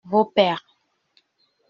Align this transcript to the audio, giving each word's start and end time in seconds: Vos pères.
Vos 0.03 0.25
pères. 0.25 0.65